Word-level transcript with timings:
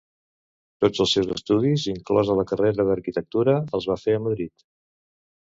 Tots 0.85 1.01
els 1.03 1.11
seus 1.17 1.29
estudis, 1.35 1.85
inclosa 1.91 2.39
la 2.39 2.47
carrera 2.53 2.87
d'Arquitectura, 2.89 3.55
els 3.81 3.89
va 3.93 4.01
fer 4.07 4.19
a 4.19 4.25
Madrid. 4.31 4.67